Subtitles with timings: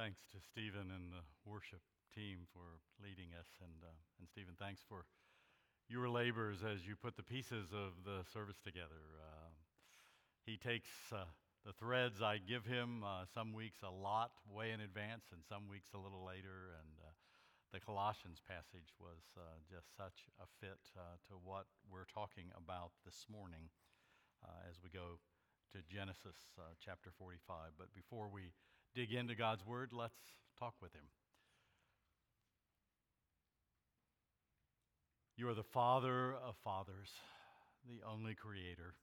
[0.00, 1.84] thanks to Stephen and the worship
[2.16, 3.60] team for leading us.
[3.60, 5.04] And, uh, and Stephen, thanks for
[5.92, 9.20] your labors as you put the pieces of the service together.
[9.20, 9.52] Uh,
[10.48, 11.28] he takes uh,
[11.68, 15.68] the threads I give him, uh, some weeks a lot way in advance, and some
[15.68, 16.72] weeks a little later.
[16.80, 17.12] And uh,
[17.76, 20.80] the Colossians passage was uh, just such a fit
[21.28, 23.68] to what we're talking about this morning
[24.64, 25.20] as we go
[25.76, 27.76] to Genesis chapter 45.
[27.76, 28.56] But before we
[28.94, 30.18] dig into God's Word, let's
[30.58, 31.04] talk with Him.
[35.36, 37.08] You are the Father of fathers,
[37.88, 38.94] the only Creator.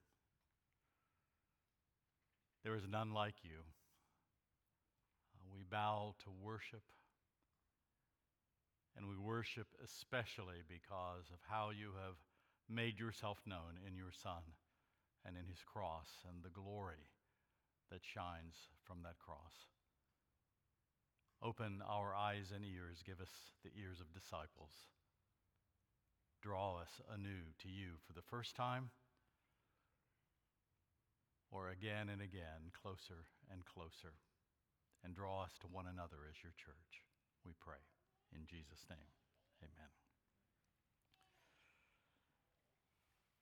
[2.64, 3.64] There is none like you.
[5.34, 6.84] Uh, we bow to worship,
[8.95, 12.17] and we worship especially because of how you have
[12.69, 14.44] made yourself known in your Son
[15.25, 17.08] and in His cross and the glory
[17.90, 19.66] that shines from that cross.
[21.44, 23.30] Open our eyes and ears, give us
[23.64, 24.72] the ears of disciples.
[26.42, 28.90] Draw us anew to you for the first time
[31.52, 34.14] or again and again, closer and closer,
[35.04, 37.04] and draw us to one another as your church.
[37.46, 37.80] We pray.
[38.36, 39.08] In Jesus' name,
[39.64, 39.90] amen.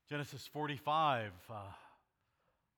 [0.08, 1.32] Genesis 45.
[1.50, 1.68] Uh, I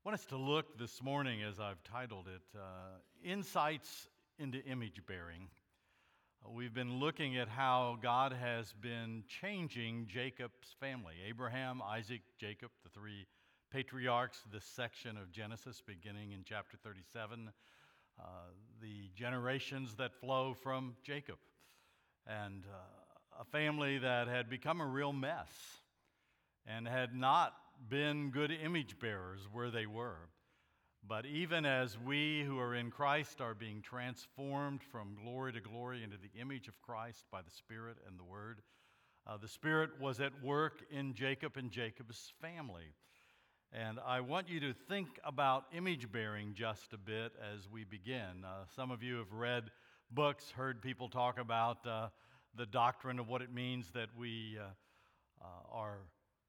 [0.06, 4.08] want us to look this morning, as I've titled it, uh, Insights
[4.39, 5.47] into image bearing.
[6.45, 12.69] Uh, we've been looking at how God has been changing Jacob's family Abraham, Isaac, Jacob,
[12.83, 13.25] the three
[13.71, 17.49] patriarchs, this section of Genesis beginning in chapter 37,
[18.19, 18.23] uh,
[18.80, 21.38] the generations that flow from Jacob,
[22.27, 25.49] and uh, a family that had become a real mess
[26.65, 27.53] and had not
[27.89, 30.30] been good image bearers where they were.
[31.05, 36.03] But even as we who are in Christ are being transformed from glory to glory
[36.03, 38.61] into the image of Christ by the Spirit and the Word,
[39.25, 42.93] uh, the Spirit was at work in Jacob and Jacob's family.
[43.73, 48.45] And I want you to think about image bearing just a bit as we begin.
[48.45, 49.71] Uh, some of you have read
[50.11, 52.08] books, heard people talk about uh,
[52.55, 54.64] the doctrine of what it means that we uh,
[55.43, 55.99] uh are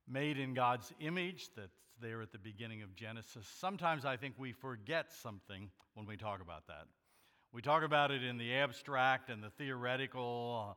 [0.08, 3.46] made in God's image, that's there at the beginning of Genesis.
[3.58, 6.86] Sometimes I think we forget something when we talk about that.
[7.52, 10.74] We talk about it in the abstract and the theoretical, uh,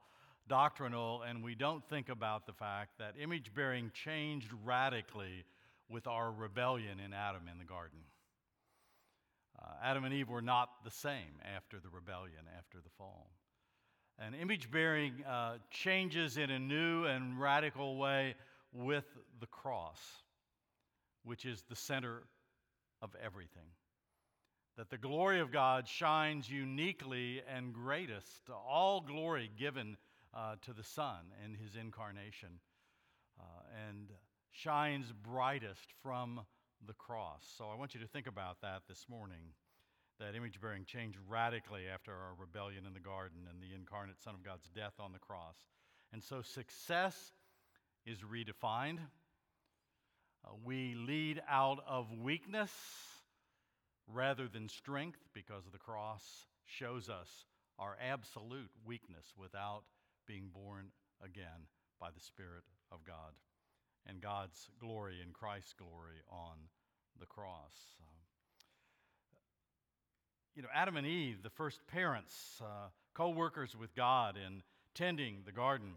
[0.47, 5.45] doctrinal, and we don't think about the fact that image bearing changed radically
[5.89, 7.99] with our rebellion in Adam in the garden.
[9.61, 13.29] Uh, Adam and Eve were not the same after the rebellion, after the fall.
[14.17, 18.35] And image bearing uh, changes in a new and radical way
[18.73, 19.05] with
[19.39, 19.99] the cross,
[21.23, 22.23] which is the center
[23.01, 23.67] of everything.
[24.77, 29.97] That the glory of God shines uniquely and greatest, all glory given
[30.33, 32.59] uh, to the Son in his incarnation,
[33.39, 33.43] uh,
[33.89, 34.09] and
[34.51, 36.41] shines brightest from
[36.87, 37.43] the cross.
[37.57, 39.53] So I want you to think about that this morning.
[40.19, 44.35] That image bearing changed radically after our rebellion in the garden and the incarnate Son
[44.35, 45.55] of God's death on the cross.
[46.13, 47.33] And so success
[48.05, 48.99] is redefined.
[50.45, 52.71] Uh, we lead out of weakness
[54.07, 56.23] rather than strength because the cross
[56.65, 57.29] shows us
[57.79, 59.83] our absolute weakness without
[60.27, 60.87] being born
[61.23, 61.67] again
[61.99, 63.33] by the Spirit of God
[64.07, 66.57] and God's glory and Christ's glory on
[67.19, 67.73] the cross.
[68.01, 68.21] Uh,
[70.55, 74.63] you know, Adam and Eve, the first parents, uh, co workers with God in
[74.95, 75.93] tending the garden,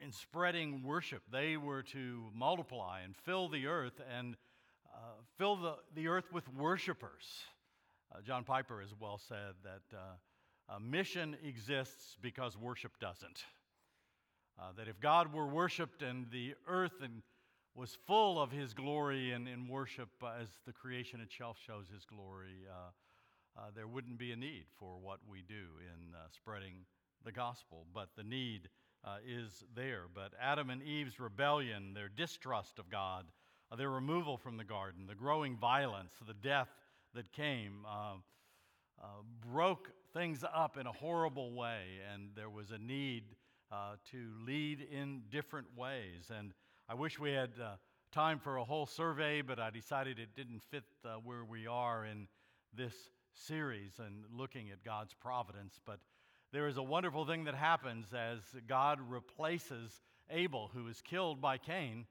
[0.00, 1.22] in spreading worship.
[1.30, 4.36] They were to multiply and fill the earth and
[4.94, 4.98] uh,
[5.38, 7.24] fill the, the earth with worshipers.
[8.14, 13.44] Uh, John Piper has well said that uh, mission exists because worship doesn't.
[14.58, 17.22] Uh, that if God were worshiped and the earth and
[17.74, 22.04] was full of his glory and in worship uh, as the creation itself shows his
[22.06, 26.84] glory, uh, there wouldn't be a need for what we do in spreading
[27.24, 27.86] the gospel.
[27.92, 28.68] But the need
[29.06, 30.04] uh, is there.
[30.12, 33.26] But Adam and Eve's rebellion, their distrust of God,
[33.70, 36.68] uh, their removal from the garden, the growing violence, the death
[37.14, 38.14] that came, uh,
[39.02, 39.06] uh
[39.52, 41.82] broke things up in a horrible way,
[42.12, 43.24] and there was a need
[43.70, 46.30] uh, to lead in different ways.
[46.36, 46.52] And
[46.88, 47.50] I wish we had
[48.12, 50.84] time for a whole survey, but I decided it didn't fit
[51.24, 52.28] where we are in
[52.74, 52.94] this
[53.34, 55.80] series and looking at God's providence.
[55.84, 55.98] But
[56.56, 60.00] there is a wonderful thing that happens as God replaces
[60.30, 62.06] Abel, who is killed by Cain.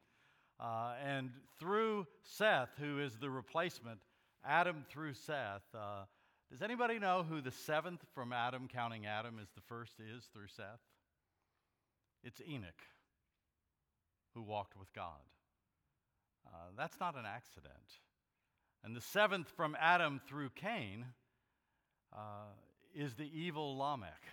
[0.60, 3.98] Uh, and through Seth, who is the replacement,
[4.46, 5.64] Adam through Seth.
[5.74, 6.04] Uh,
[6.52, 10.50] does anybody know who the seventh from Adam, counting Adam, is the first is through
[10.56, 10.80] Seth?
[12.24, 12.84] It's Enoch,
[14.36, 15.26] who walked with God.
[16.46, 17.74] Uh, that's not an accident.
[18.84, 21.04] And the seventh from Adam through Cain
[22.16, 22.52] uh,
[22.96, 24.24] is the evil Lamech,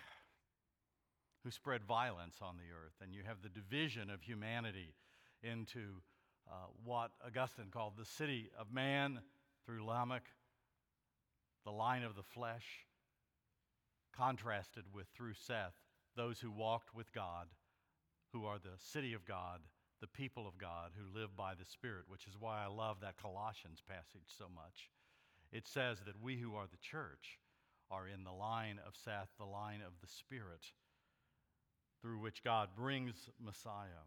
[1.43, 2.95] who spread violence on the earth.
[3.01, 4.93] And you have the division of humanity
[5.43, 6.01] into
[6.49, 9.19] uh, what Augustine called the city of man
[9.65, 10.23] through Lamech,
[11.65, 12.85] the line of the flesh,
[14.15, 15.75] contrasted with through Seth,
[16.15, 17.47] those who walked with God,
[18.31, 19.59] who are the city of God,
[19.99, 23.21] the people of God, who live by the Spirit, which is why I love that
[23.21, 24.89] Colossians passage so much.
[25.51, 27.39] It says that we who are the church
[27.91, 30.65] are in the line of Seth, the line of the Spirit,
[32.01, 34.05] through which God brings Messiah.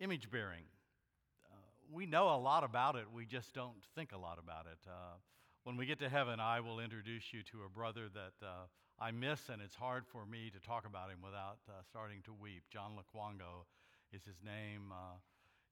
[0.00, 0.64] Image bearing.
[1.50, 1.56] Uh,
[1.92, 4.78] we know a lot about it, we just don't think a lot about it.
[4.86, 5.16] Uh,
[5.64, 8.66] when we get to heaven, I will introduce you to a brother that uh,
[9.00, 12.32] I miss, and it's hard for me to talk about him without uh, starting to
[12.32, 12.62] weep.
[12.72, 13.66] John Lukwango
[14.12, 14.92] is his name.
[14.92, 15.18] Uh,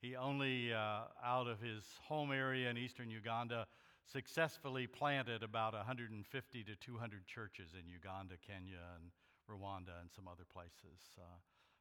[0.00, 3.67] he only, uh, out of his home area in eastern Uganda,
[4.11, 9.11] successfully planted about 150 to 200 churches in Uganda, Kenya, and
[9.50, 11.00] Rwanda, and some other places.
[11.19, 11.23] Uh,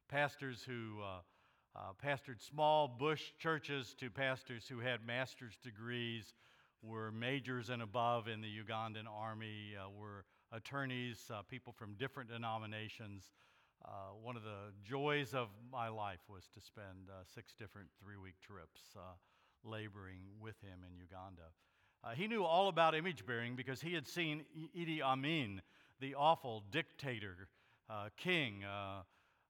[0.08, 1.20] pastors who uh,
[1.76, 6.34] uh, pastored small bush churches to pastors who had master's degrees,
[6.82, 12.30] were majors and above in the Ugandan army, uh, were attorneys, uh, people from different
[12.30, 13.32] denominations.
[13.84, 18.36] Uh, one of the joys of my life was to spend six different three week
[18.40, 18.96] trips
[19.64, 21.50] laboring with him in Uganda.
[22.06, 24.44] Uh, he knew all about image bearing because he had seen
[24.76, 25.60] Idi Amin,
[25.98, 27.48] the awful dictator,
[27.90, 28.62] uh, king.
[28.62, 29.02] Uh,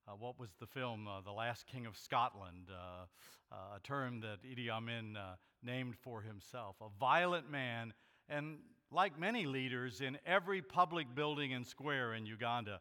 [0.07, 1.07] uh what was the film?
[1.07, 5.15] Uh, the Last King of Scotland, uh, a term that Idi Amin
[5.61, 6.77] named for himself.
[6.81, 7.93] A violent man,
[8.27, 8.57] and
[8.91, 12.79] like many leaders, in every public building and square in Uganda,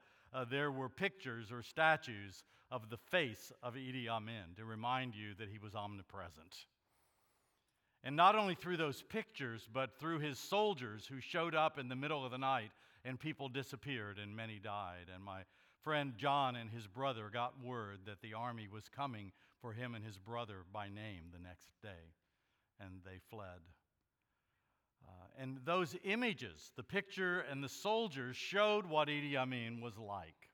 [0.51, 5.51] there were pictures or statues of the face of Idi Amin to remind you that
[5.51, 6.65] he was omnipresent.
[8.07, 11.97] And not only through those pictures, but through his soldiers who showed up in the
[11.97, 12.71] middle of the night
[13.05, 15.11] and people disappeared and many died.
[15.13, 15.41] And my
[15.83, 20.05] friend John and his brother got word that the army was coming for him and
[20.05, 22.15] his brother by name the next day,
[22.79, 23.59] and they fled.
[25.05, 30.49] Uh, and those images, the picture and the soldiers, showed what Idi Amin was like.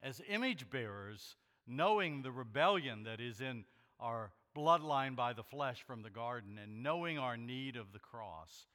[0.00, 1.34] As image bearers,
[1.66, 3.64] knowing the rebellion that is in
[3.98, 8.66] our bloodline by the flesh from the garden, and knowing our need of the cross,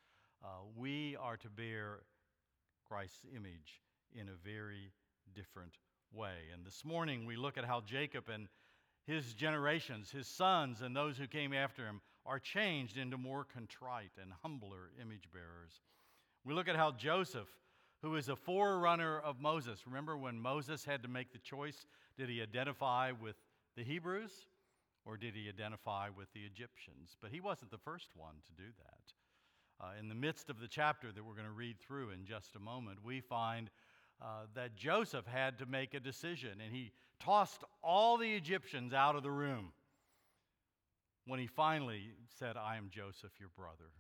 [0.44, 2.00] uh, we are to bear
[2.88, 3.81] Christ's image
[4.13, 4.91] in a very
[5.35, 5.74] different
[6.13, 6.50] way.
[6.53, 8.47] And this morning we look at how Jacob and
[9.06, 14.12] his generations, his sons, and those who came after him are changed into more contrite
[14.21, 15.81] and humbler image bearers.
[16.44, 17.47] We look at how Joseph,
[18.01, 21.85] who is a forerunner of Moses, remember when Moses had to make the choice?
[22.18, 23.35] Did he identify with
[23.75, 24.31] the Hebrews
[25.07, 27.15] or did he identify with the Egyptians?
[27.21, 29.83] But he wasn't the first one to do that.
[29.85, 32.56] Uh, in the midst of the chapter that we're going to read through in just
[32.56, 33.69] a moment, we find
[34.21, 39.16] uh, that Joseph had to make a decision, and he tossed all the Egyptians out
[39.16, 39.71] of the room
[41.26, 43.92] when he finally said, I am Joseph, your brother.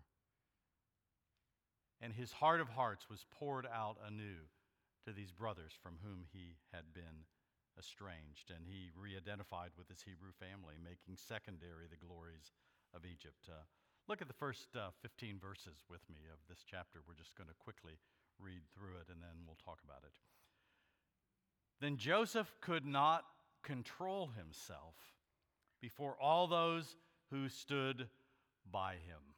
[2.01, 4.37] And his heart of hearts was poured out anew
[5.05, 7.25] to these brothers from whom he had been
[7.77, 12.51] estranged, and he re identified with his Hebrew family, making secondary the glories
[12.93, 13.47] of Egypt.
[13.47, 13.63] Uh,
[14.09, 16.99] look at the first uh, 15 verses with me of this chapter.
[17.05, 17.99] We're just going to quickly
[18.39, 20.13] read through it and then we'll talk about it.
[21.81, 23.25] Then Joseph could not
[23.63, 24.95] control himself
[25.81, 26.97] before all those
[27.29, 28.07] who stood
[28.71, 29.35] by him.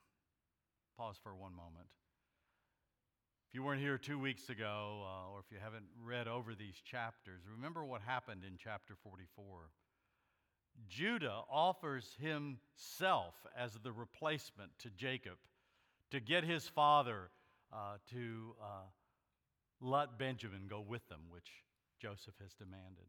[0.98, 1.88] Pause for one moment.
[3.50, 6.76] If you weren't here two weeks ago, uh, or if you haven't read over these
[6.86, 9.72] chapters, remember what happened in chapter 44.
[10.88, 15.34] Judah offers himself as the replacement to Jacob
[16.12, 17.32] to get his father
[17.74, 18.86] uh, to uh,
[19.82, 21.50] let Benjamin go with them, which
[22.00, 23.08] Joseph has demanded.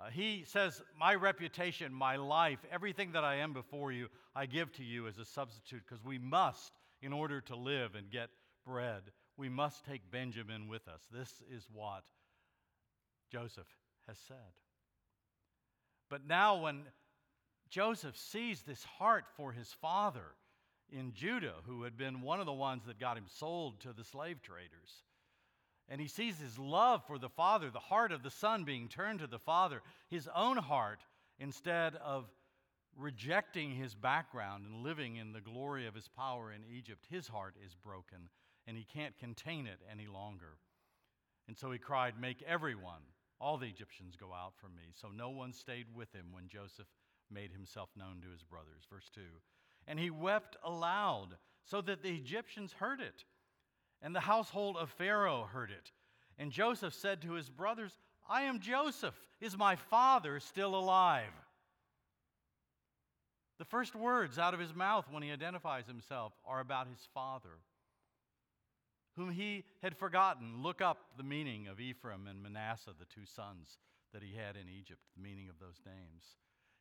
[0.00, 4.72] Uh, he says, My reputation, my life, everything that I am before you, I give
[4.76, 8.30] to you as a substitute because we must, in order to live and get
[8.64, 9.02] bread,
[9.40, 11.00] we must take Benjamin with us.
[11.10, 12.04] This is what
[13.32, 13.66] Joseph
[14.06, 14.36] has said.
[16.10, 16.82] But now, when
[17.70, 20.34] Joseph sees this heart for his father
[20.92, 24.04] in Judah, who had been one of the ones that got him sold to the
[24.04, 25.04] slave traders,
[25.88, 29.20] and he sees his love for the father, the heart of the son being turned
[29.20, 29.80] to the father,
[30.10, 31.00] his own heart,
[31.38, 32.26] instead of
[32.94, 37.54] rejecting his background and living in the glory of his power in Egypt, his heart
[37.64, 38.28] is broken
[38.70, 40.56] and he can't contain it any longer.
[41.48, 43.02] And so he cried, Make everyone,
[43.40, 44.92] all the Egyptians, go out from me.
[44.94, 46.86] So no one stayed with him when Joseph
[47.28, 48.84] made himself known to his brothers.
[48.88, 49.22] Verse 2.
[49.88, 51.30] And he wept aloud,
[51.64, 53.24] so that the Egyptians heard it,
[54.00, 55.90] and the household of Pharaoh heard it.
[56.38, 57.98] And Joseph said to his brothers,
[58.28, 59.16] I am Joseph.
[59.40, 61.32] Is my father still alive?
[63.58, 67.58] The first words out of his mouth when he identifies himself are about his father,
[69.20, 70.62] whom he had forgotten.
[70.62, 73.78] Look up the meaning of Ephraim and Manasseh, the two sons
[74.14, 76.24] that he had in Egypt, the meaning of those names.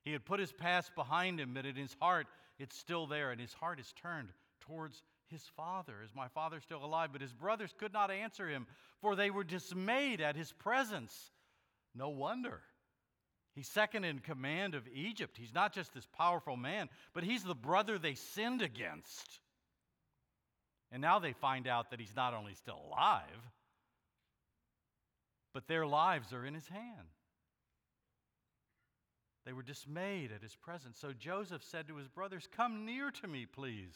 [0.05, 2.27] He had put his past behind him, but in his heart,
[2.57, 4.29] it's still there, and his heart is turned
[4.61, 5.95] towards his father.
[6.03, 7.09] Is my father still alive?
[7.11, 8.67] But his brothers could not answer him,
[9.01, 11.31] for they were dismayed at his presence.
[11.93, 12.61] No wonder.
[13.53, 15.35] He's second in command of Egypt.
[15.37, 19.39] He's not just this powerful man, but he's the brother they sinned against.
[20.91, 23.23] And now they find out that he's not only still alive,
[25.53, 27.07] but their lives are in his hand.
[29.45, 30.99] They were dismayed at his presence.
[30.99, 33.93] So Joseph said to his brothers, Come near to me, please.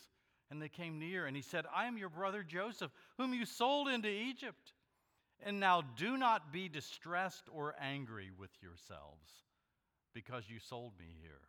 [0.49, 3.87] And they came near, and he said, I am your brother Joseph, whom you sold
[3.87, 4.73] into Egypt.
[5.45, 9.29] And now do not be distressed or angry with yourselves
[10.13, 11.41] because you sold me here.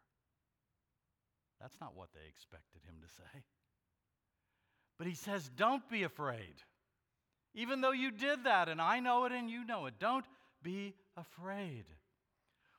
[1.61, 3.45] That's not what they expected him to say.
[4.99, 6.55] But he says, Don't be afraid.
[7.55, 10.25] Even though you did that, and I know it and you know it, don't
[10.63, 11.85] be afraid.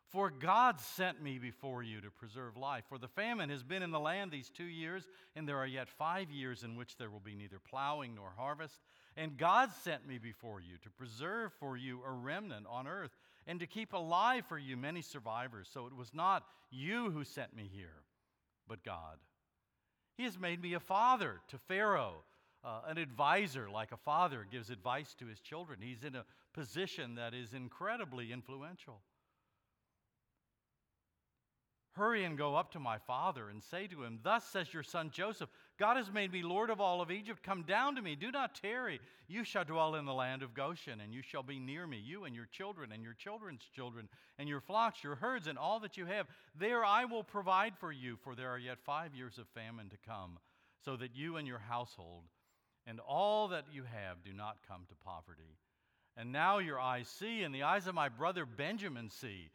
[0.09, 2.83] For God sent me before you to preserve life.
[2.87, 5.89] For the famine has been in the land these two years, and there are yet
[5.89, 8.79] five years in which there will be neither plowing nor harvest.
[9.17, 13.11] And God sent me before you to preserve for you a remnant on earth
[13.47, 15.69] and to keep alive for you many survivors.
[15.71, 18.03] So it was not you who sent me here,
[18.67, 19.17] but God.
[20.17, 22.23] He has made me a father to Pharaoh,
[22.63, 25.79] uh, an advisor like a father gives advice to his children.
[25.81, 29.01] He's in a position that is incredibly influential.
[31.95, 35.11] Hurry and go up to my father and say to him, Thus says your son
[35.11, 35.49] Joseph,
[35.79, 37.41] God has made me Lord of all of Egypt.
[37.41, 38.99] Come down to me, do not tarry.
[39.29, 42.25] You shall dwell in the land of Goshen, and you shall be near me, you
[42.25, 45.95] and your children, and your children's children, and your flocks, your herds, and all that
[45.95, 46.27] you have.
[46.59, 49.97] There I will provide for you, for there are yet five years of famine to
[50.05, 50.37] come,
[50.83, 52.23] so that you and your household
[52.87, 55.57] and all that you have do not come to poverty.
[56.17, 59.49] And now your eyes see, and the eyes of my brother Benjamin see.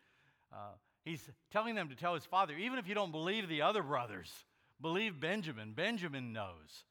[0.53, 0.73] Uh,
[1.05, 4.31] He's telling them to tell his father, even if you don't believe the other brothers,
[4.81, 5.73] believe Benjamin.
[5.73, 6.85] Benjamin knows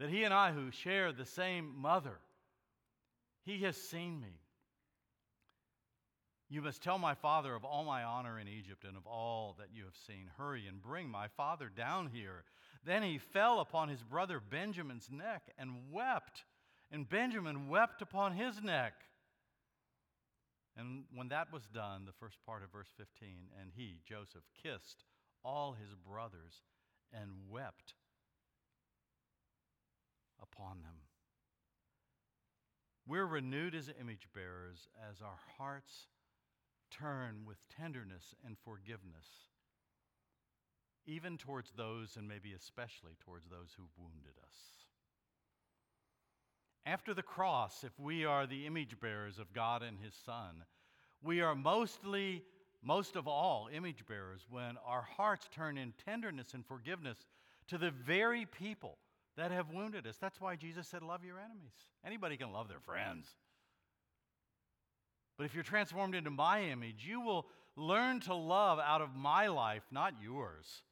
[0.00, 2.18] that he and I, who share the same mother,
[3.44, 4.40] he has seen me.
[6.50, 9.68] You must tell my father of all my honor in Egypt and of all that
[9.72, 10.30] you have seen.
[10.36, 12.44] Hurry and bring my father down here.
[12.84, 16.44] Then he fell upon his brother Benjamin's neck and wept,
[16.92, 18.92] and Benjamin wept upon his neck.
[20.76, 23.28] And when that was done, the first part of verse 15,
[23.60, 25.04] and he, Joseph, kissed
[25.44, 26.62] all his brothers
[27.12, 27.94] and wept
[30.40, 30.96] upon them.
[33.06, 36.08] We're renewed as image bearers as our hearts
[36.90, 39.50] turn with tenderness and forgiveness,
[41.06, 44.73] even towards those, and maybe especially towards those who've wounded us.
[46.86, 50.64] After the cross, if we are the image bearers of God and His Son,
[51.22, 52.42] we are mostly,
[52.82, 57.18] most of all, image bearers when our hearts turn in tenderness and forgiveness
[57.68, 58.98] to the very people
[59.36, 60.18] that have wounded us.
[60.20, 61.72] That's why Jesus said, Love your enemies.
[62.06, 63.26] Anybody can love their friends.
[65.36, 69.48] But if you're transformed into my image, you will learn to love out of my
[69.48, 70.82] life, not yours,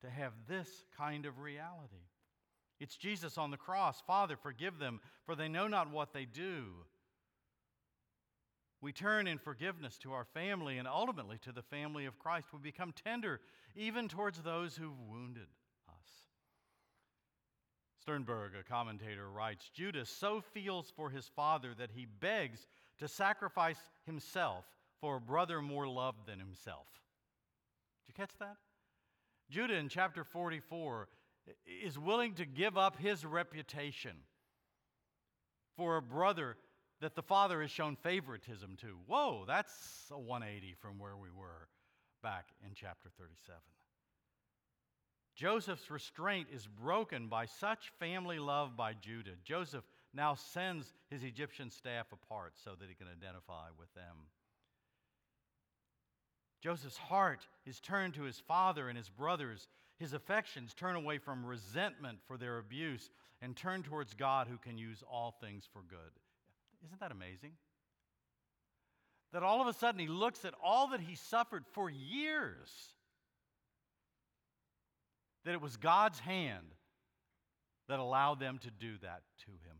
[0.00, 2.06] to have this kind of reality.
[2.82, 4.02] It's Jesus on the cross.
[4.08, 6.64] Father, forgive them, for they know not what they do.
[8.80, 12.48] We turn in forgiveness to our family and ultimately to the family of Christ.
[12.52, 13.38] We become tender
[13.76, 15.46] even towards those who've wounded
[15.88, 16.10] us.
[18.00, 22.66] Sternberg, a commentator, writes Judas so feels for his father that he begs
[22.98, 24.64] to sacrifice himself
[25.00, 26.88] for a brother more loved than himself.
[28.04, 28.56] Did you catch that?
[29.48, 31.06] Judah in chapter 44
[31.84, 34.16] is willing to give up his reputation
[35.76, 36.56] for a brother
[37.00, 38.96] that the father has shown favoritism to.
[39.06, 41.68] Whoa, that's a 180 from where we were
[42.22, 43.58] back in chapter 37.
[45.34, 49.32] Joseph's restraint is broken by such family love by Judah.
[49.44, 49.84] Joseph
[50.14, 54.28] now sends his Egyptian staff apart so that he can identify with them.
[56.62, 59.66] Joseph's heart is turned to his father and his brothers.
[60.02, 63.08] His affections turn away from resentment for their abuse
[63.40, 66.18] and turn towards God who can use all things for good.
[66.84, 67.52] Isn't that amazing?
[69.32, 72.68] That all of a sudden he looks at all that he suffered for years,
[75.44, 76.74] that it was God's hand
[77.88, 79.76] that allowed them to do that to him.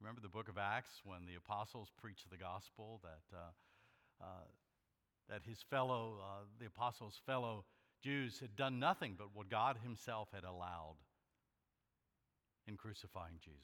[0.00, 4.48] Remember the book of Acts when the apostles preached the gospel that, uh, uh,
[5.28, 7.64] that his fellow, uh, the apostles' fellow
[8.06, 10.94] Jews had done nothing but what God himself had allowed
[12.68, 13.58] in crucifying Jesus.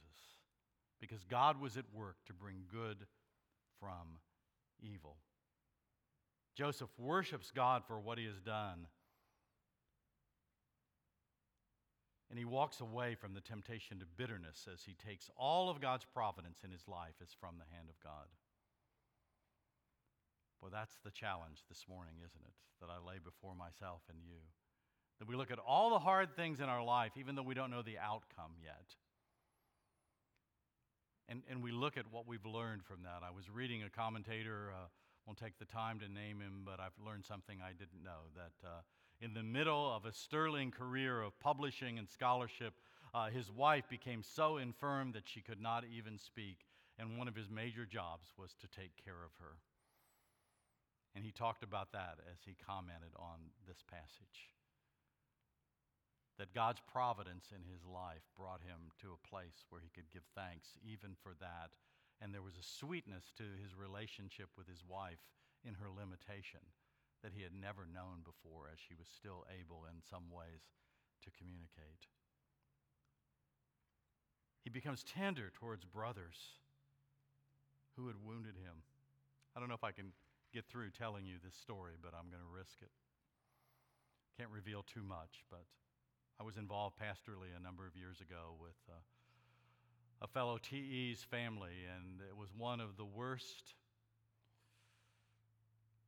[1.00, 2.96] Because God was at work to bring good
[3.78, 4.18] from
[4.80, 5.18] evil.
[6.56, 8.88] Joseph worships God for what he has done.
[12.28, 16.06] And he walks away from the temptation to bitterness as he takes all of God's
[16.12, 18.26] providence in his life as from the hand of God.
[20.62, 22.54] Well, that's the challenge this morning, isn't it?
[22.80, 24.38] That I lay before myself and you.
[25.18, 27.70] That we look at all the hard things in our life, even though we don't
[27.70, 28.94] know the outcome yet.
[31.28, 33.26] And, and we look at what we've learned from that.
[33.26, 34.86] I was reading a commentator, uh,
[35.26, 38.30] won't take the time to name him, but I've learned something I didn't know.
[38.36, 38.80] That uh,
[39.20, 42.74] in the middle of a sterling career of publishing and scholarship,
[43.14, 46.58] uh, his wife became so infirm that she could not even speak,
[46.98, 49.56] and one of his major jobs was to take care of her.
[51.14, 54.52] And he talked about that as he commented on this passage
[56.38, 60.24] that God's providence in his life brought him to a place where he could give
[60.34, 61.76] thanks even for that.
[62.24, 65.20] And there was a sweetness to his relationship with his wife
[65.62, 66.64] in her limitation
[67.22, 70.66] that he had never known before as she was still able in some ways
[71.22, 72.10] to communicate.
[74.64, 76.58] He becomes tender towards brothers
[77.94, 78.82] who had wounded him.
[79.54, 80.10] I don't know if I can
[80.52, 82.92] get through telling you this story, but I'm going to risk it.
[84.36, 85.64] Can't reveal too much, but
[86.40, 89.00] I was involved pastorally a number of years ago with uh,
[90.20, 93.74] a fellow TE's family, and it was one of the worst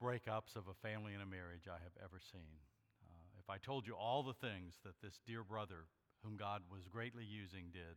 [0.02, 2.60] breakups of a family and a marriage I have ever seen.
[3.08, 5.88] Uh, if I told you all the things that this dear brother,
[6.22, 7.96] whom God was greatly using, did,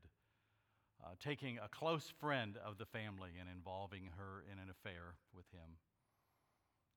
[1.03, 5.45] uh, taking a close friend of the family and involving her in an affair with
[5.51, 5.77] him,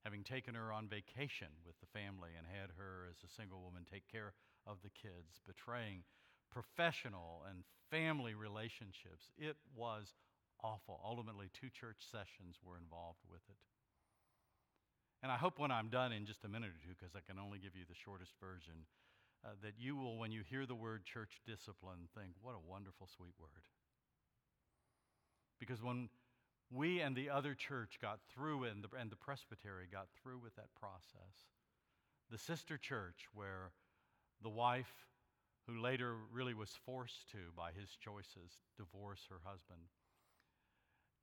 [0.04, 3.84] having taken her on vacation with the family and had her as a single woman
[3.84, 4.32] take care
[4.66, 6.02] of the kids, betraying
[6.50, 9.30] professional and family relationships.
[9.36, 10.14] It was
[10.62, 11.00] awful.
[11.04, 13.60] Ultimately, two church sessions were involved with it.
[15.22, 17.38] And I hope when I'm done in just a minute or two, because I can
[17.38, 18.88] only give you the shortest version,
[19.44, 23.08] uh, that you will, when you hear the word church discipline, think, what a wonderful,
[23.08, 23.68] sweet word.
[25.60, 26.08] Because when
[26.70, 30.54] we and the other church got through and the, and the presbytery got through with
[30.56, 31.50] that process,
[32.30, 33.72] the sister church, where
[34.42, 34.92] the wife,
[35.66, 39.80] who later really was forced to by his choices, divorce her husband.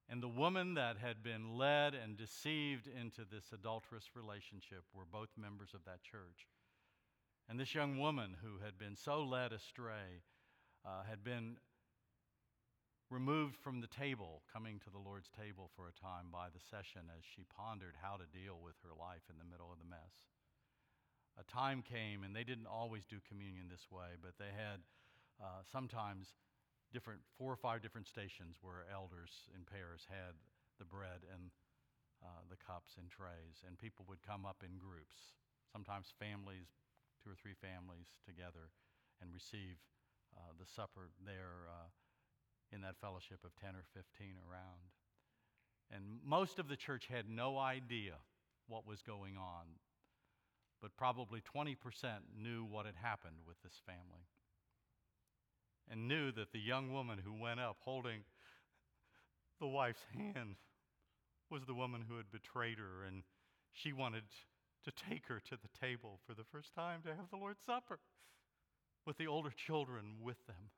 [0.10, 5.30] And the woman that had been led and deceived into this adulterous relationship were both
[5.38, 6.48] members of that church.
[7.50, 10.24] And this young woman who had been so led astray
[10.86, 11.58] uh, had been
[13.10, 17.08] removed from the table, coming to the Lord's table for a time by the session
[17.08, 20.28] as she pondered how to deal with her life in the middle of the mess.
[21.40, 24.84] A time came, and they didn't always do communion this way, but they had
[25.40, 26.36] uh, sometimes
[26.92, 30.36] different, four or five different stations where elders in pairs had
[30.76, 31.54] the bread and
[32.20, 35.38] uh, the cups and trays, and people would come up in groups,
[35.72, 36.76] sometimes families,
[37.24, 38.74] two or three families together,
[39.22, 39.80] and receive
[40.36, 41.88] uh, the supper there uh,
[42.72, 44.92] in that fellowship of 10 or 15 around.
[45.90, 48.14] And most of the church had no idea
[48.68, 49.80] what was going on
[50.82, 51.76] but probably 20%
[52.40, 54.28] knew what had happened with this family
[55.90, 58.22] and knew that the young woman who went up holding
[59.60, 60.56] the wife's hand
[61.50, 63.24] was the woman who had betrayed her, and
[63.72, 64.24] she wanted
[64.84, 68.00] to take her to the table for the first time to have the Lord's Supper
[69.06, 70.70] with the older children with them.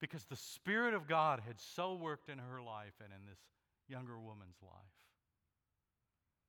[0.00, 3.40] Because the Spirit of God had so worked in her life and in this
[3.88, 4.98] younger woman's life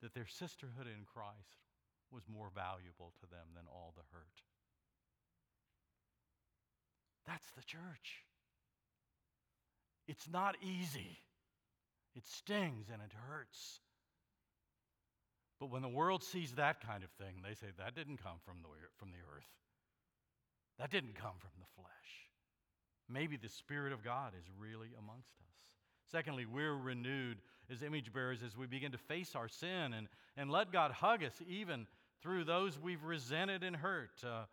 [0.02, 1.66] that their sisterhood in Christ
[2.12, 4.42] was more valuable to them than all the hurt.
[7.26, 8.26] That's the church.
[10.08, 11.20] It's not easy.
[12.16, 13.82] It stings and it hurts.
[15.60, 18.58] But when the world sees that kind of thing, they say, that didn't come from
[18.64, 19.46] the, from the earth.
[20.80, 22.29] That didn't come from the flesh.
[23.10, 25.50] Maybe the Spirit of God is really amongst us.
[26.12, 27.38] Secondly, we're renewed
[27.72, 31.24] as image bearers as we begin to face our sin and, and let God hug
[31.24, 31.88] us even
[32.22, 34.24] through those we've resented and hurt.
[34.24, 34.44] Uh,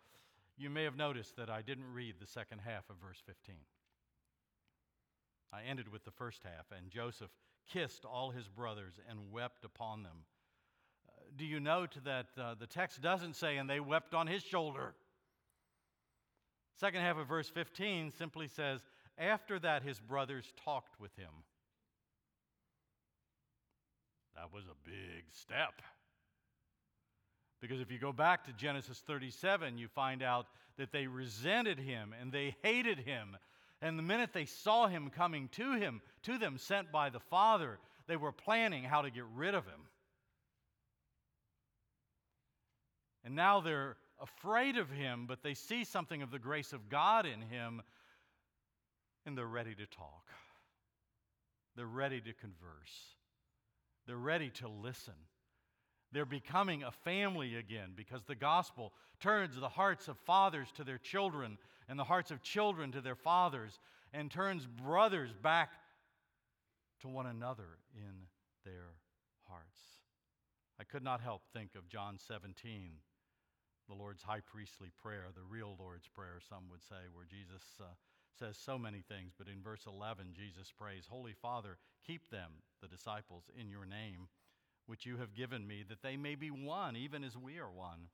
[0.58, 3.56] you may have noticed that I didn't read the second half of verse 15.
[5.52, 7.30] I ended with the first half, and Joseph
[7.72, 10.24] kissed all his brothers and wept upon them.
[11.08, 14.42] Uh, do you note that uh, the text doesn't say, and they wept on his
[14.42, 14.94] shoulder?
[16.78, 18.80] Second half of verse 15 simply says,
[19.18, 21.30] after that, his brothers talked with him.
[24.34, 25.80] That was a big step.
[27.62, 32.14] Because if you go back to Genesis 37, you find out that they resented him
[32.20, 33.38] and they hated him.
[33.80, 37.78] And the minute they saw him coming to him, to them, sent by the Father,
[38.06, 39.80] they were planning how to get rid of him.
[43.24, 47.26] And now they're afraid of him, but they see something of the grace of God
[47.26, 47.82] in him,
[49.24, 50.30] and they're ready to talk.
[51.76, 53.14] They're ready to converse.
[54.06, 55.14] They're ready to listen.
[56.12, 60.98] They're becoming a family again because the gospel turns the hearts of fathers to their
[60.98, 63.78] children and the hearts of children to their fathers
[64.12, 65.70] and turns brothers back
[67.00, 68.14] to one another in
[68.64, 68.94] their
[69.48, 69.78] hearts.
[70.80, 72.92] I could not help think of John 17,
[73.88, 77.84] the Lord's high priestly prayer, the real Lord's prayer, some would say, where Jesus uh,
[78.38, 82.50] says so many things, but in verse 11, Jesus prays, Holy Father, keep them,
[82.82, 84.28] the disciples, in your name
[84.86, 88.08] which you have given me, that they may be one, even as we are one.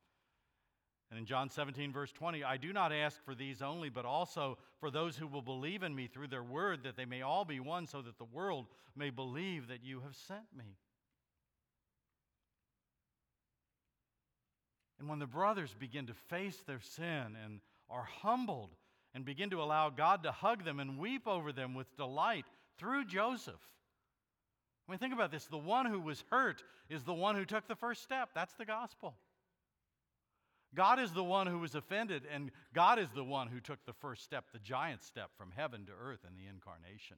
[1.11, 4.57] And in John 17, verse 20, I do not ask for these only, but also
[4.81, 7.61] for those who will believe in me through their word, that they may all be
[7.61, 10.79] one, so that the world may believe that you have sent me.
[15.03, 17.59] And when the brothers begin to face their sin and
[17.91, 18.71] are humbled
[19.15, 22.45] and begin to allow God to hug them and weep over them with delight
[22.79, 23.59] through Joseph,
[24.87, 25.47] I mean, think about this.
[25.47, 28.29] The one who was hurt is the one who took the first step.
[28.33, 29.17] That's the gospel.
[30.73, 33.93] God is the one who was offended, and God is the one who took the
[33.95, 37.17] first step, the giant step from heaven to earth in the incarnation.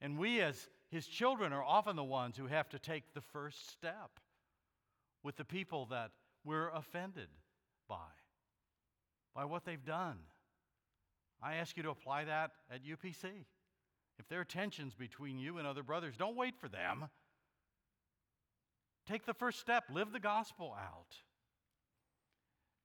[0.00, 3.70] And we, as his children, are often the ones who have to take the first
[3.70, 4.18] step
[5.26, 6.12] with the people that
[6.44, 7.26] we're offended
[7.88, 7.96] by,
[9.34, 10.18] by what they've done.
[11.42, 13.24] I ask you to apply that at UPC.
[14.20, 17.08] If there are tensions between you and other brothers, don't wait for them.
[19.08, 21.16] Take the first step, live the gospel out.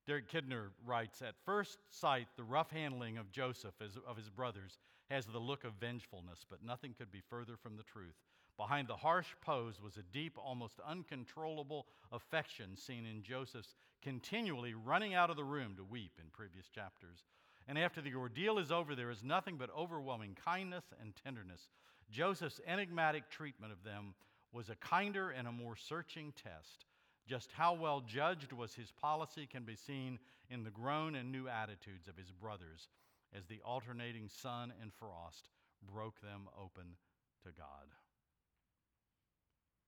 [0.08, 3.76] Derek Kidner writes At first sight, the rough handling of Joseph
[4.08, 4.78] of his brothers
[5.10, 8.16] has the look of vengefulness, but nothing could be further from the truth.
[8.58, 15.14] Behind the harsh pose was a deep, almost uncontrollable affection seen in Joseph's continually running
[15.14, 17.26] out of the room to weep in previous chapters.
[17.68, 21.70] And after the ordeal is over, there is nothing but overwhelming kindness and tenderness.
[22.12, 24.14] Joseph's enigmatic treatment of them
[24.52, 26.86] was a kinder and a more searching test.
[27.28, 31.48] Just how well judged was his policy can be seen in the grown and new
[31.48, 32.90] attitudes of his brothers
[33.36, 35.50] as the alternating sun and frost
[35.82, 36.98] broke them open
[37.44, 37.88] to God.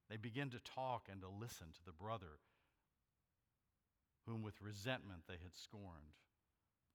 [0.09, 2.39] They begin to talk and to listen to the brother
[4.25, 6.15] whom with resentment they had scorned.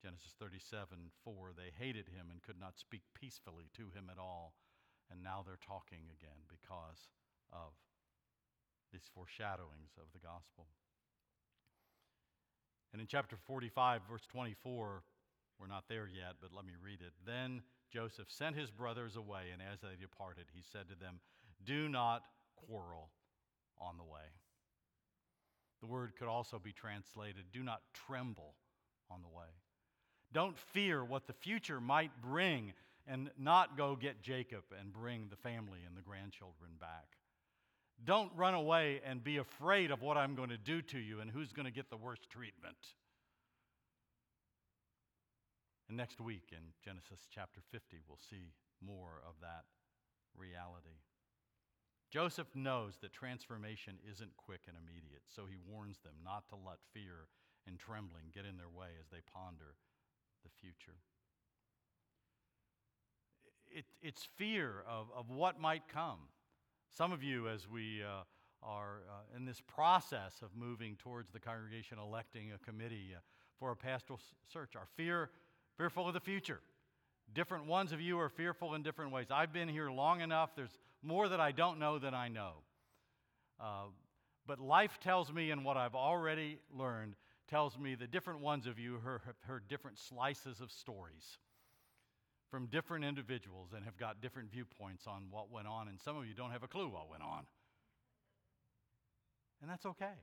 [0.03, 4.55] Genesis 37 4, they hated him and could not speak peacefully to him at all.
[5.11, 7.09] And now they're talking again because
[7.53, 7.74] of
[8.92, 10.66] these foreshadowings of the gospel.
[12.92, 15.03] And in chapter 45, verse 24,
[15.61, 17.12] we're not there yet, but let me read it.
[17.27, 21.20] Then Joseph sent his brothers away, and as they departed, he said to them,
[21.64, 22.22] Do not
[22.57, 23.11] quarrel
[23.81, 24.33] on the way.
[25.81, 28.55] The word could also be translated, Do not tremble
[29.11, 29.46] on the way.
[30.33, 32.72] Don't fear what the future might bring
[33.07, 37.16] and not go get Jacob and bring the family and the grandchildren back.
[38.04, 41.30] Don't run away and be afraid of what I'm going to do to you and
[41.30, 42.76] who's going to get the worst treatment.
[45.88, 48.52] And next week in Genesis chapter 50, we'll see
[48.84, 49.64] more of that
[50.37, 51.00] reality.
[52.11, 56.78] Joseph knows that transformation isn't quick and immediate, so he warns them not to let
[56.94, 57.28] fear
[57.66, 59.76] and trembling get in their way as they ponder
[60.42, 60.96] the future.
[63.70, 66.32] It, it's fear of, of what might come.
[66.96, 68.22] Some of you, as we uh,
[68.62, 73.20] are uh, in this process of moving towards the congregation electing a committee uh,
[73.59, 74.20] for a pastoral
[74.53, 75.31] search, are fear,
[75.77, 76.61] fearful of the future.
[77.35, 79.27] Different ones of you are fearful in different ways.
[79.31, 82.53] I've been here long enough, there's more that I don't know than I know.
[83.61, 83.87] Uh,
[84.46, 87.16] but life tells me, and what I've already learned,
[87.48, 91.38] tells me that different ones of you have heard different slices of stories.
[92.50, 96.26] From different individuals and have got different viewpoints on what went on, and some of
[96.26, 97.44] you don't have a clue what went on.
[99.61, 100.16] And that's okay.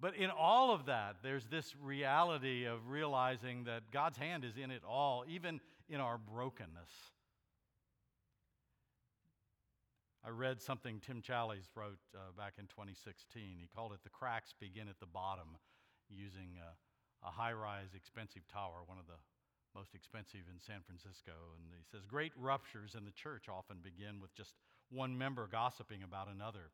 [0.00, 4.70] But in all of that, there's this reality of realizing that God's hand is in
[4.70, 6.90] it all, even in our brokenness.
[10.26, 13.42] I read something Tim Challies wrote uh, back in 2016.
[13.60, 15.58] He called it The Cracks Begin at the Bottom,
[16.08, 19.20] using a, a high rise, expensive tower, one of the
[19.74, 21.32] most expensive in San Francisco.
[21.56, 24.54] And he says, Great ruptures in the church often begin with just
[24.90, 26.70] one member gossiping about another,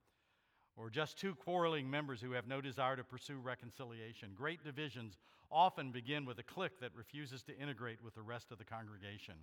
[0.76, 4.30] or just two quarreling members who have no desire to pursue reconciliation.
[4.34, 5.16] Great divisions
[5.50, 9.34] often begin with a clique that refuses to integrate with the rest of the congregation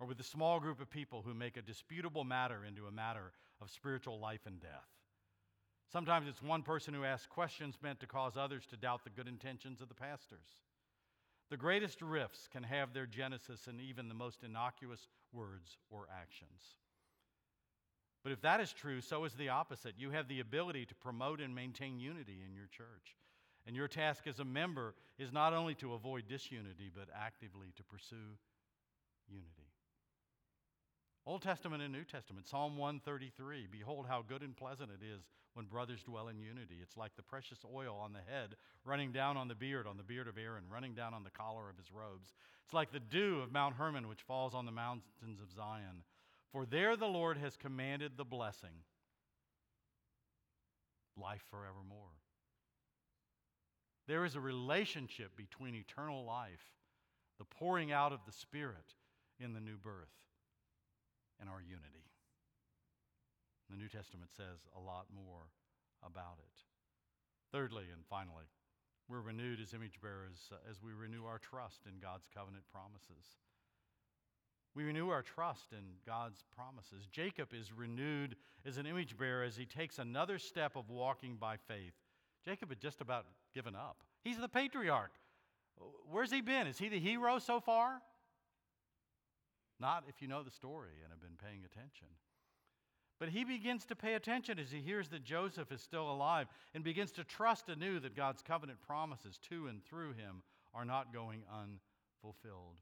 [0.00, 3.32] or with a small group of people who make a disputable matter into a matter
[3.60, 4.88] of spiritual life and death.
[5.92, 9.28] Sometimes it's one person who asks questions meant to cause others to doubt the good
[9.28, 10.48] intentions of the pastors.
[11.50, 16.62] The greatest rifts can have their genesis in even the most innocuous words or actions.
[18.22, 19.94] But if that is true, so is the opposite.
[19.98, 23.16] You have the ability to promote and maintain unity in your church.
[23.66, 27.84] And your task as a member is not only to avoid disunity, but actively to
[27.84, 28.38] pursue
[29.28, 29.63] unity.
[31.26, 35.64] Old Testament and New Testament, Psalm 133 Behold, how good and pleasant it is when
[35.64, 36.76] brothers dwell in unity.
[36.82, 40.02] It's like the precious oil on the head, running down on the beard, on the
[40.02, 42.34] beard of Aaron, running down on the collar of his robes.
[42.64, 46.02] It's like the dew of Mount Hermon, which falls on the mountains of Zion.
[46.52, 48.84] For there the Lord has commanded the blessing,
[51.16, 52.20] life forevermore.
[54.06, 56.74] There is a relationship between eternal life,
[57.38, 58.94] the pouring out of the Spirit
[59.40, 60.23] in the new birth
[61.40, 62.06] and our unity.
[63.70, 65.50] The New Testament says a lot more
[66.04, 66.56] about it.
[67.50, 68.44] Thirdly, and finally,
[69.08, 73.36] we're renewed as image bearers uh, as we renew our trust in God's covenant promises.
[74.74, 77.06] We renew our trust in God's promises.
[77.12, 78.34] Jacob is renewed
[78.66, 81.94] as an image bearer as he takes another step of walking by faith.
[82.44, 83.98] Jacob had just about given up.
[84.24, 85.12] He's the patriarch.
[86.10, 86.66] Where's he been?
[86.66, 88.00] Is he the hero so far?
[89.84, 92.08] Not if you know the story and have been paying attention.
[93.20, 96.82] But he begins to pay attention as he hears that Joseph is still alive and
[96.82, 100.42] begins to trust anew that God's covenant promises to and through him
[100.72, 102.80] are not going unfulfilled.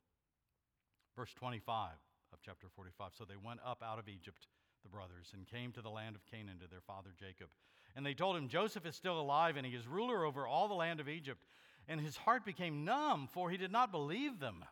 [1.17, 1.91] Verse 25
[2.33, 4.47] of chapter 45 So they went up out of Egypt,
[4.85, 7.49] the brothers, and came to the land of Canaan to their father Jacob.
[7.97, 10.75] And they told him, Joseph is still alive, and he is ruler over all the
[10.75, 11.43] land of Egypt.
[11.88, 14.65] And his heart became numb, for he did not believe them.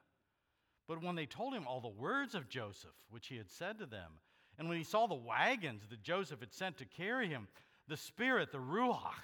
[0.91, 3.87] But when they told him all the words of Joseph, which he had said to
[3.87, 4.11] them,
[4.59, 7.47] and when he saw the wagons that Joseph had sent to carry him,
[7.87, 9.23] the Spirit, the Ruach,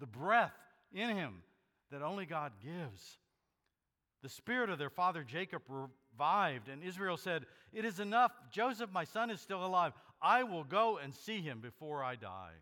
[0.00, 0.56] the breath
[0.94, 1.42] in him
[1.90, 3.18] that only God gives,
[4.22, 8.32] the spirit of their father Jacob revived, and Israel said, It is enough.
[8.50, 9.92] Joseph, my son, is still alive.
[10.22, 12.54] I will go and see him before I die.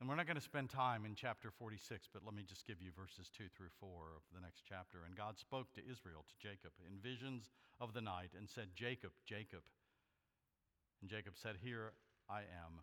[0.00, 2.80] And we're not going to spend time in chapter 46, but let me just give
[2.80, 4.98] you verses 2 through 4 of the next chapter.
[5.04, 9.10] And God spoke to Israel, to Jacob, in visions of the night, and said, Jacob,
[9.26, 9.66] Jacob.
[11.00, 11.92] And Jacob said, Here
[12.30, 12.78] I am.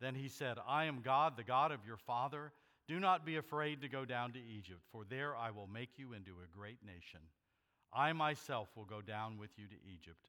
[0.00, 2.52] Then he said, I am God, the God of your father.
[2.88, 6.12] Do not be afraid to go down to Egypt, for there I will make you
[6.12, 7.20] into a great nation.
[7.92, 10.26] I myself will go down with you to Egypt,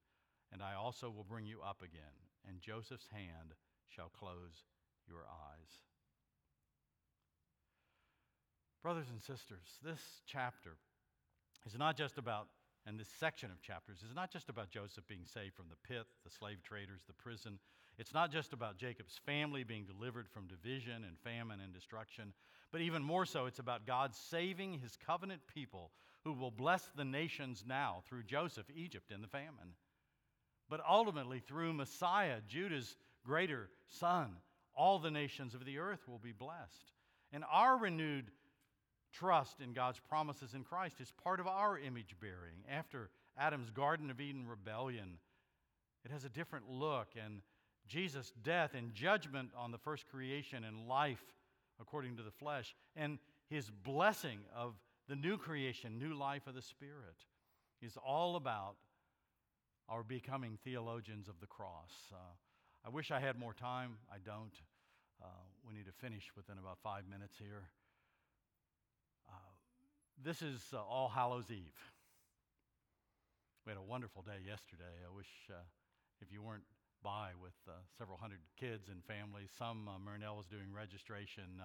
[0.54, 3.56] and I also will bring you up again, and Joseph's hand
[3.88, 4.65] shall close
[5.12, 5.71] your eyes.
[8.82, 10.78] Brothers and sisters, this chapter
[11.67, 12.47] is not just about,
[12.88, 16.08] and this section of chapters is not just about Joseph being saved from the pit,
[16.24, 17.60] the slave traders, the prison.
[18.00, 22.34] It's not just about Jacob's family being delivered from division and famine and destruction,
[22.71, 25.91] but even more so, it's about God saving his covenant people
[26.24, 29.76] who will bless the nations now through Joseph, Egypt, and the famine.
[30.69, 32.95] But ultimately, through Messiah, Judah's
[33.26, 34.38] greater son,
[34.76, 36.92] all the nations of the earth will be blessed.
[37.34, 38.32] And our renewed
[39.14, 42.64] trust in God's promises in Christ is part of our image bearing.
[42.70, 45.18] After Adam's Garden of Eden rebellion,
[46.06, 47.42] it has a different look, and
[47.88, 51.24] Jesus' death and judgment on the first creation and life
[51.82, 53.18] according to the flesh, and
[53.50, 54.76] his blessing of
[55.10, 57.26] the new creation, new life of the Spirit,
[57.82, 58.76] is all about
[59.90, 61.92] our becoming theologians of the cross.
[62.14, 62.18] Uh,
[62.86, 63.98] I wish I had more time.
[64.12, 64.54] I don't.
[65.22, 65.28] Uh,
[65.67, 67.70] we need to finish within about five minutes here.
[69.30, 69.54] Uh,
[70.24, 71.78] this is uh, All Hallows Eve.
[73.65, 75.06] We had a wonderful day yesterday.
[75.06, 75.62] I wish uh,
[76.22, 76.65] if you weren't
[77.04, 81.62] by with uh, several hundred kids and families, some uh, Murnell was doing registration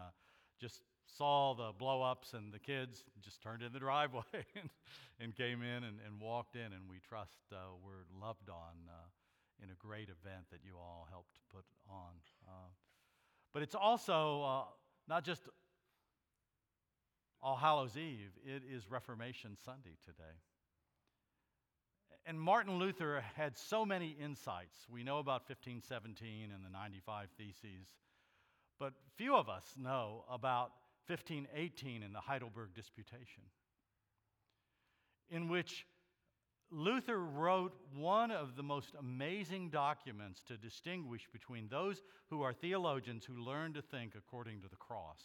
[0.61, 0.81] just
[1.17, 4.71] saw the blow ups and the kids just turned in the driveway and,
[5.21, 6.73] and came in and, and, walked in.
[6.73, 8.93] And we trust uh, we're loved on uh,
[9.63, 12.13] in a great event that you all helped put on.
[12.47, 12.69] Uh,
[13.53, 14.63] but it's also uh,
[15.09, 15.43] not just
[17.43, 20.37] All Hallows Eve, it is Reformation Sunday today.
[22.27, 24.77] And Martin Luther had so many insights.
[24.91, 27.87] We know about 1517 and the 95 Theses,
[28.81, 30.73] but few of us know about
[31.07, 33.45] 1518 and the Heidelberg Disputation,
[35.31, 35.87] in which
[36.71, 43.25] Luther wrote one of the most amazing documents to distinguish between those who are theologians
[43.25, 45.23] who learn to think according to the cross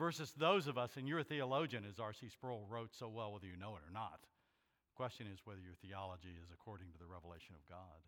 [0.00, 2.30] versus those of us, and you're a theologian, as R.C.
[2.30, 4.20] Sproul wrote so well, whether you know it or not.
[4.22, 8.00] The question is whether your theology is according to the revelation of God.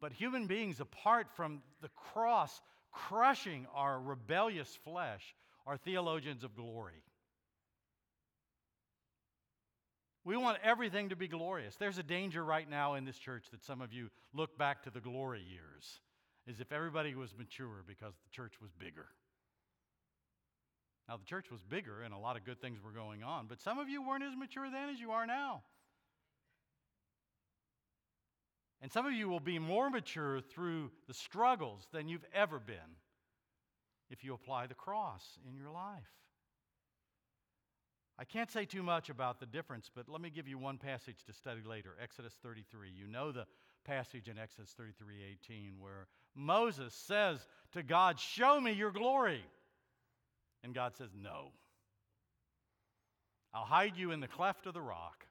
[0.00, 5.34] But human beings, apart from the cross crushing our rebellious flesh,
[5.66, 7.02] are theologians of glory.
[10.24, 11.76] We want everything to be glorious.
[11.76, 14.90] There's a danger right now in this church that some of you look back to
[14.90, 16.00] the glory years
[16.48, 19.06] as if everybody was mature because the church was bigger.
[21.08, 23.60] Now, the church was bigger and a lot of good things were going on, but
[23.60, 25.62] some of you weren't as mature then as you are now.
[28.80, 32.76] And some of you will be more mature through the struggles than you've ever been
[34.10, 36.02] if you apply the cross in your life.
[38.18, 41.16] I can't say too much about the difference, but let me give you one passage
[41.26, 42.90] to study later Exodus 33.
[42.90, 43.46] You know the
[43.84, 47.38] passage in Exodus 33 18 where Moses says
[47.72, 49.44] to God, Show me your glory.
[50.62, 51.50] And God says, No.
[53.52, 55.26] I'll hide you in the cleft of the rock.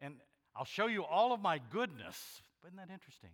[0.00, 0.14] And
[0.56, 2.42] I'll show you all of my goodness.
[2.64, 3.30] Isn't that interesting?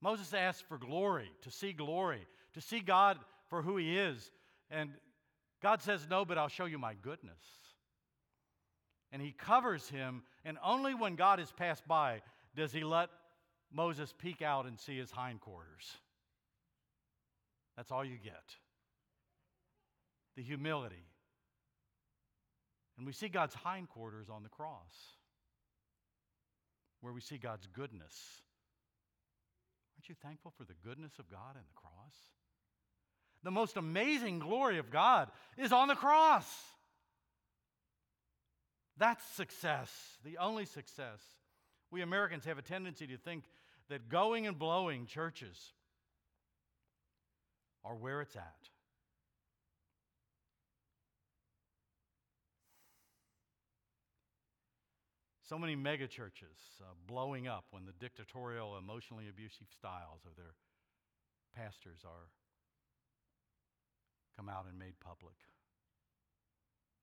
[0.00, 4.30] Moses asked for glory, to see glory, to see God for who he is.
[4.70, 4.90] And
[5.64, 7.40] God says, No, but I'll show you my goodness.
[9.10, 12.20] And he covers him, and only when God has passed by
[12.54, 13.08] does he let
[13.72, 15.90] Moses peek out and see his hindquarters.
[17.78, 18.44] That's all you get.
[20.36, 21.06] The humility.
[22.98, 25.16] And we see God's hindquarters on the cross,
[27.00, 28.42] where we see God's goodness.
[29.96, 32.14] Aren't you thankful for the goodness of God in the cross?
[33.44, 36.46] The most amazing glory of God is on the cross.
[38.96, 39.90] That's success,
[40.24, 41.20] the only success.
[41.90, 43.44] We Americans have a tendency to think
[43.90, 45.72] that going and blowing churches
[47.84, 48.54] are where it's at.
[55.46, 60.54] So many megachurches uh, blowing up when the dictatorial, emotionally abusive styles of their
[61.54, 62.30] pastors are
[64.36, 65.34] come out and made public.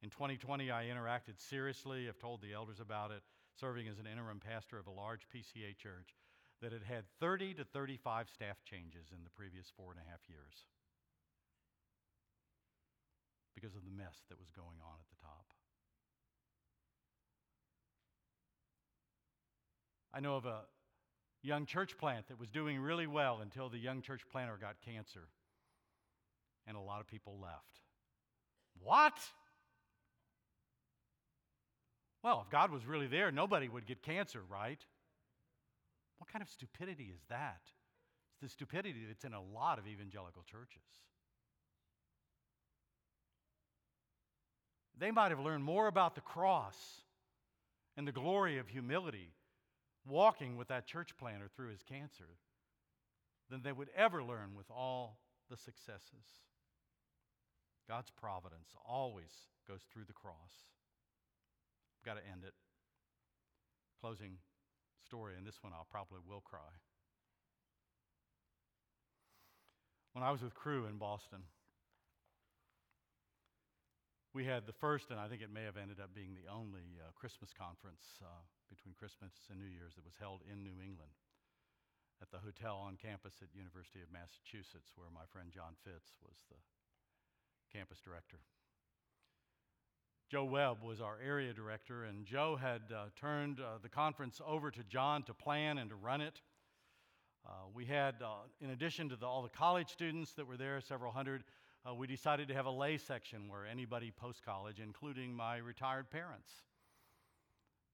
[0.03, 2.07] In 2020, I interacted seriously.
[2.07, 3.21] I've told the elders about it,
[3.59, 6.15] serving as an interim pastor of a large PCA church
[6.61, 10.21] that had had 30 to 35 staff changes in the previous four and a half
[10.27, 10.65] years
[13.55, 15.45] because of the mess that was going on at the top.
[20.13, 20.61] I know of a
[21.41, 25.27] young church plant that was doing really well until the young church planter got cancer
[26.67, 27.81] and a lot of people left.
[28.83, 29.17] What?
[32.23, 34.79] Well, if God was really there, nobody would get cancer, right?
[36.19, 37.61] What kind of stupidity is that?
[38.33, 40.83] It's the stupidity that's in a lot of evangelical churches.
[44.97, 46.77] They might have learned more about the cross
[47.97, 49.33] and the glory of humility
[50.07, 52.37] walking with that church planter through his cancer
[53.49, 55.17] than they would ever learn with all
[55.49, 56.41] the successes.
[57.91, 60.55] God's providence always goes through the cross.
[61.99, 62.55] I've got to end it.
[63.99, 64.39] Closing
[65.03, 66.71] story, and this one I'll probably will cry.
[70.15, 71.43] When I was with Cru in Boston,
[74.31, 76.95] we had the first, and I think it may have ended up being the only
[76.95, 81.11] uh, Christmas conference uh, between Christmas and New Year's that was held in New England
[82.23, 86.39] at the hotel on campus at University of Massachusetts, where my friend John Fitz was
[86.47, 86.55] the
[87.73, 88.37] campus director.
[90.29, 94.71] Joe Webb was our area director, and Joe had uh, turned uh, the conference over
[94.71, 96.41] to John to plan and to run it.
[97.45, 100.79] Uh, we had, uh, in addition to the, all the college students that were there,
[100.79, 101.43] several hundred,
[101.85, 106.09] uh, we decided to have a lay section where anybody post college, including my retired
[106.09, 106.51] parents,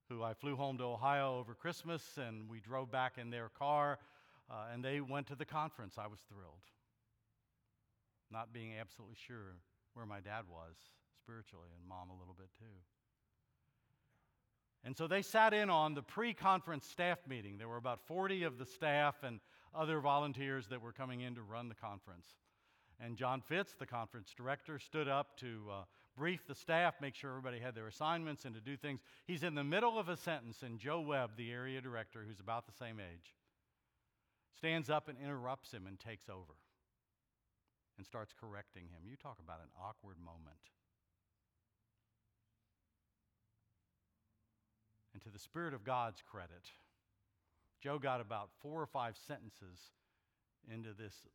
[0.09, 3.97] who I flew home to Ohio over Christmas, and we drove back in their car
[4.49, 5.97] Uh, and they went to the conference.
[5.97, 6.63] I was thrilled.
[8.31, 9.55] Not being absolutely sure
[9.93, 10.75] where my dad was
[11.17, 12.77] spiritually, and mom a little bit too.
[14.83, 17.57] And so they sat in on the pre conference staff meeting.
[17.57, 19.39] There were about 40 of the staff and
[19.75, 22.27] other volunteers that were coming in to run the conference.
[22.99, 25.83] And John Fitz, the conference director, stood up to uh,
[26.15, 29.01] brief the staff, make sure everybody had their assignments, and to do things.
[29.25, 32.65] He's in the middle of a sentence, and Joe Webb, the area director, who's about
[32.65, 33.35] the same age,
[34.55, 36.55] stands up and interrupts him and takes over
[37.97, 39.05] and starts correcting him.
[39.05, 40.61] You talk about an awkward moment.
[45.13, 46.69] And to the Spirit of God's credit,
[47.81, 49.93] Joe got about four or five sentences
[50.69, 51.25] into this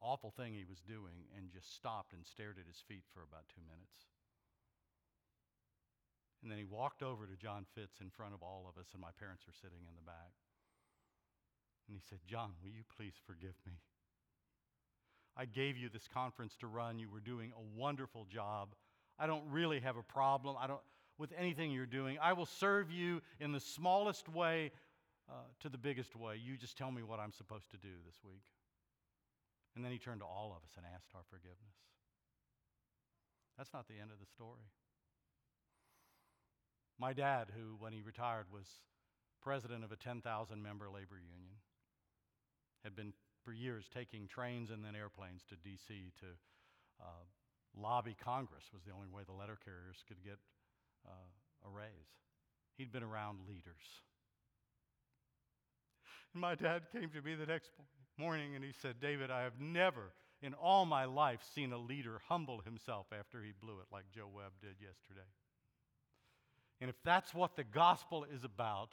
[0.00, 3.48] awful thing he was doing and just stopped and stared at his feet for about
[3.48, 4.04] two minutes.
[6.44, 9.00] And then he walked over to John Fitz in front of all of us, and
[9.00, 10.36] my parents were sitting in the back.
[11.88, 13.80] And he said, John, will you please forgive me?
[15.36, 16.98] I gave you this conference to run.
[16.98, 18.74] You were doing a wonderful job.
[19.18, 20.80] I don't really have a problem I don't,
[21.18, 22.18] with anything you're doing.
[22.20, 24.70] I will serve you in the smallest way
[25.28, 26.40] uh, to the biggest way.
[26.42, 28.44] You just tell me what I'm supposed to do this week.
[29.74, 31.74] And then he turned to all of us and asked our forgiveness.
[33.58, 34.70] That's not the end of the story.
[36.98, 38.66] My dad, who, when he retired, was
[39.42, 40.22] president of a 10,000
[40.62, 41.58] member labor union,
[42.84, 43.12] had been
[43.44, 46.12] for years taking trains and then airplanes to D.C.
[46.20, 46.26] to
[47.00, 47.24] uh,
[47.76, 50.38] lobby Congress, was the only way the letter carriers could get
[51.06, 52.12] uh, a raise.
[52.76, 53.84] He'd been around leaders.
[56.32, 57.70] And my dad came to me the next
[58.18, 62.20] morning and he said, David, I have never in all my life seen a leader
[62.28, 65.28] humble himself after he blew it like Joe Webb did yesterday.
[66.80, 68.90] And if that's what the gospel is about,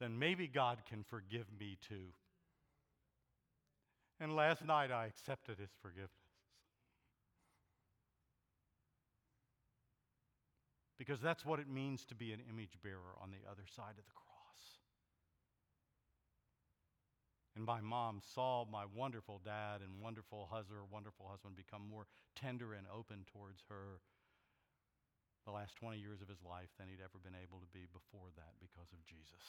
[0.00, 2.12] then maybe God can forgive me too.
[4.20, 6.12] And last night I accepted his forgiveness.
[10.98, 14.04] Because that's what it means to be an image bearer on the other side of
[14.04, 14.28] the cross.
[17.56, 22.04] And my mom saw my wonderful dad and wonderful husband, wonderful husband become more
[22.36, 24.04] tender and open towards her
[25.46, 28.28] the last 20 years of his life than he'd ever been able to be before
[28.36, 29.40] that because of Jesus.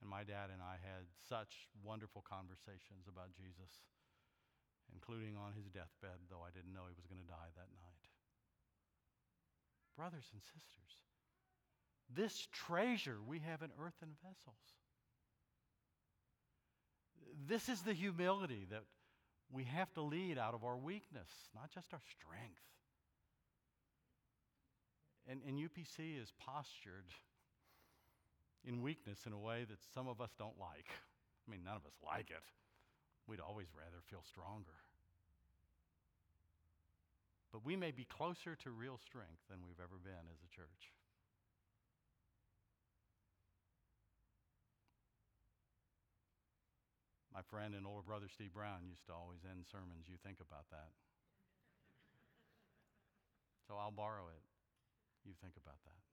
[0.00, 3.82] And my dad and I had such wonderful conversations about Jesus,
[4.94, 8.04] including on his deathbed, though I didn't know he was going to die that night.
[9.98, 10.92] Brothers and sisters,
[12.14, 14.62] this treasure we have in earthen vessels.
[17.46, 18.84] This is the humility that
[19.50, 22.62] we have to lead out of our weakness, not just our strength.
[25.28, 27.04] And, and UPC is postured
[28.64, 30.90] in weakness in a way that some of us don't like.
[31.46, 32.44] I mean, none of us like it.
[33.26, 34.84] We'd always rather feel stronger.
[37.52, 40.92] But we may be closer to real strength than we've ever been as a church.
[47.32, 50.68] My friend and older brother Steve Brown used to always end sermons, you think about
[50.70, 50.90] that.
[53.68, 54.42] so I'll borrow it.
[55.28, 56.07] You think about that.